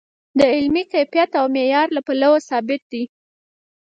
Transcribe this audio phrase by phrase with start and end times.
[0.37, 3.03] د علمي کیفیت او معیار له پلوه ثابت دی.